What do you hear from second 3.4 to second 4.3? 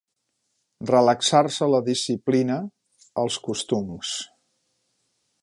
costums.